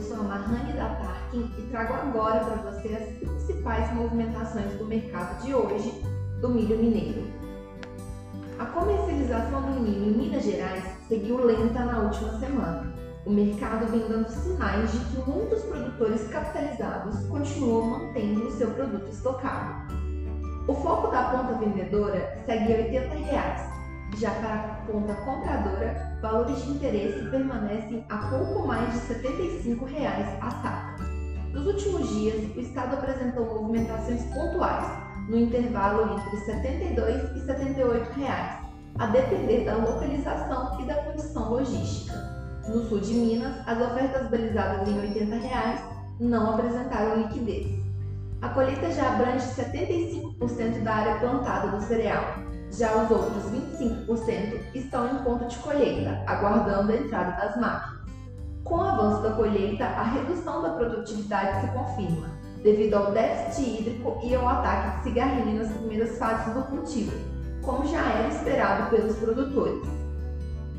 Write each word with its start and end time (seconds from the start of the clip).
Rani 0.00 0.72
da 0.72 0.88
Tarkin 0.94 1.52
e 1.58 1.62
trago 1.70 1.92
agora 1.92 2.40
para 2.40 2.70
você 2.70 2.88
as 2.94 3.18
principais 3.18 3.92
movimentações 3.92 4.72
do 4.78 4.86
mercado 4.86 5.42
de 5.42 5.54
hoje 5.54 6.02
do 6.40 6.48
milho 6.48 6.78
mineiro. 6.78 7.22
A 8.58 8.64
comercialização 8.64 9.60
do 9.60 9.80
milho 9.80 10.06
em 10.06 10.16
Minas 10.16 10.44
Gerais 10.44 10.82
seguiu 11.08 11.44
lenta 11.44 11.84
na 11.84 11.98
última 11.98 12.38
semana. 12.38 12.90
O 13.26 13.30
mercado 13.30 13.86
vem 13.88 14.08
dando 14.08 14.28
sinais 14.30 14.90
de 14.92 14.98
que 14.98 15.30
muitos 15.30 15.62
produtores 15.64 16.26
capitalizados 16.28 17.26
continuam 17.26 17.90
mantendo 17.90 18.48
o 18.48 18.52
seu 18.52 18.70
produto 18.70 19.10
estocado. 19.10 19.92
O 20.66 20.74
foco 20.74 21.08
da 21.08 21.24
ponta 21.24 21.52
vendedora 21.58 22.42
segue 22.46 22.72
80 22.72 23.14
reais, 23.14 23.71
já 24.16 24.30
para 24.30 24.54
a 24.54 24.92
ponta 24.92 25.14
compradora, 25.14 26.18
valores 26.20 26.62
de 26.62 26.70
interesse 26.70 27.28
permanecem 27.30 28.04
a 28.08 28.18
pouco 28.28 28.66
mais 28.66 28.92
de 28.92 28.98
75 29.00 29.84
reais 29.86 30.28
a 30.40 30.50
saca. 30.50 31.02
Nos 31.52 31.66
últimos 31.66 32.08
dias, 32.08 32.56
o 32.56 32.60
Estado 32.60 32.94
apresentou 32.94 33.44
movimentações 33.44 34.22
pontuais, 34.32 34.86
no 35.28 35.38
intervalo 35.38 36.14
entre 36.14 36.30
R$ 36.30 36.44
72 36.44 37.36
e 37.36 37.46
78 37.46 38.12
reais, 38.12 38.62
a 38.98 39.06
depender 39.06 39.64
da 39.64 39.76
localização 39.76 40.80
e 40.80 40.84
da 40.84 40.94
condição 40.94 41.50
logística. 41.50 42.14
No 42.68 42.84
sul 42.84 43.00
de 43.00 43.14
Minas, 43.14 43.56
as 43.66 43.80
ofertas 43.80 44.28
balizadas 44.30 44.88
em 44.88 45.00
80 45.00 45.36
reais 45.36 45.80
não 46.20 46.54
apresentaram 46.54 47.22
liquidez. 47.22 47.66
A 48.40 48.48
colheita 48.50 48.90
já 48.90 49.14
abrange 49.14 49.46
75% 49.46 50.82
da 50.82 50.94
área 50.94 51.20
plantada 51.20 51.68
do 51.68 51.82
cereal, 51.82 52.24
já 52.72 53.04
os 53.04 53.10
outros 53.10 53.44
25% 53.52 54.60
estão 54.74 55.06
em 55.06 55.22
ponto 55.22 55.44
de 55.44 55.56
colheita, 55.58 56.22
aguardando 56.26 56.92
a 56.92 56.96
entrada 56.96 57.32
das 57.32 57.56
máquinas. 57.56 58.02
Com 58.64 58.76
o 58.76 58.80
avanço 58.80 59.22
da 59.22 59.32
colheita, 59.32 59.84
a 59.84 60.02
redução 60.04 60.62
da 60.62 60.70
produtividade 60.70 61.60
se 61.60 61.72
confirma, 61.72 62.28
devido 62.62 62.94
ao 62.94 63.12
déficit 63.12 63.80
hídrico 63.80 64.18
e 64.22 64.34
ao 64.34 64.48
ataque 64.48 64.98
de 64.98 65.02
cigarrinha 65.04 65.62
nas 65.62 65.72
primeiras 65.72 66.16
fases 66.16 66.54
do 66.54 66.62
cultivo, 66.62 67.12
como 67.60 67.86
já 67.86 68.00
era 68.00 68.28
esperado 68.28 68.88
pelos 68.90 69.16
produtores. 69.16 69.86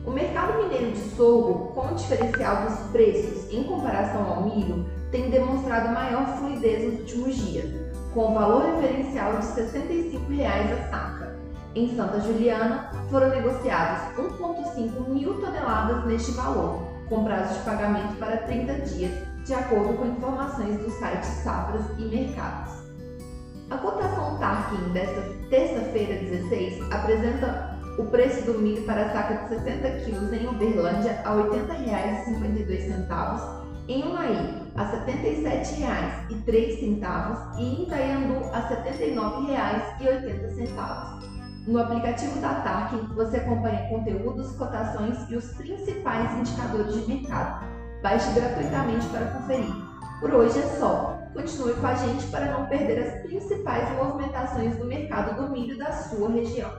O 0.05 0.11
mercado 0.11 0.63
mineiro 0.63 0.91
de 0.91 0.99
sorgo, 1.15 1.73
com 1.73 1.93
o 1.93 1.95
diferencial 1.95 2.65
dos 2.65 2.79
preços 2.91 3.53
em 3.53 3.63
comparação 3.63 4.25
ao 4.25 4.43
milho, 4.43 4.85
tem 5.11 5.29
demonstrado 5.29 5.93
maior 5.93 6.25
fluidez 6.37 6.83
nos 6.83 7.01
últimos 7.01 7.35
dias, 7.35 7.71
com 8.13 8.31
o 8.31 8.33
valor 8.33 8.63
referencial 8.63 9.31
de 9.33 9.45
R$ 9.45 9.53
65 9.53 10.25
a 10.43 10.89
saca 10.89 11.23
em 11.75 11.95
Santa 11.95 12.19
Juliana, 12.21 12.89
foram 13.09 13.29
negociados 13.29 14.15
1,5 14.17 15.09
mil 15.09 15.41
toneladas 15.41 16.05
neste 16.05 16.31
valor, 16.31 16.81
com 17.09 17.23
prazo 17.23 17.59
de 17.59 17.65
pagamento 17.65 18.15
para 18.17 18.37
30 18.37 18.73
dias, 18.81 19.11
de 19.43 19.53
acordo 19.53 19.97
com 19.97 20.05
informações 20.05 20.77
do 20.77 20.89
site 20.91 21.25
Safras 21.25 21.83
e 21.97 22.03
Mercados. 22.03 22.71
A 23.69 23.77
cotação 23.77 24.37
Tarkin 24.37 24.91
desta 24.93 25.21
terça-feira 25.49 26.15
16 26.15 26.81
apresenta 26.91 27.73
o 27.97 28.05
preço 28.05 28.45
do 28.45 28.59
milho 28.59 28.83
para 28.83 29.11
saca 29.11 29.33
de 29.35 29.49
60 29.49 29.89
quilos 30.03 30.33
em 30.33 30.47
Uberlândia 30.47 31.21
a 31.25 31.33
R$ 31.33 31.43
80,52, 31.43 33.63
em 33.87 34.03
Unaí 34.03 34.63
a 34.75 34.83
R$ 34.83 35.05
77,03 35.05 37.57
e 37.57 37.63
em 37.63 37.83
Itaiandu 37.83 38.43
a 38.51 38.59
R$ 38.59 38.75
79,80. 38.75 41.32
No 41.65 41.79
aplicativo 41.79 42.41
da 42.41 42.55
TARC, 42.55 42.93
você 43.15 43.37
acompanha 43.37 43.87
conteúdos, 43.87 44.51
cotações 44.57 45.17
e 45.29 45.37
os 45.37 45.45
principais 45.53 46.37
indicadores 46.37 46.93
de 46.93 47.07
mercado. 47.07 47.65
Baixe 48.01 48.33
gratuitamente 48.33 49.07
para 49.07 49.27
conferir. 49.27 49.73
Por 50.19 50.33
hoje 50.33 50.59
é 50.59 50.67
só. 50.77 51.17
Continue 51.33 51.73
com 51.75 51.87
a 51.87 51.95
gente 51.95 52.27
para 52.27 52.51
não 52.51 52.65
perder 52.65 52.99
as 52.99 53.21
principais 53.21 53.89
movimentações 53.95 54.75
do 54.75 54.85
mercado 54.85 55.41
do 55.41 55.51
milho 55.51 55.77
da 55.77 55.93
sua 55.93 56.29
região. 56.31 56.69